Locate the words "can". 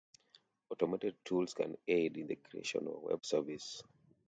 1.53-1.77